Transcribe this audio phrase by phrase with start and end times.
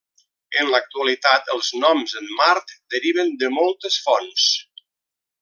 [0.61, 4.49] En l'actualitat, els noms en Mart deriven de moltes fonts.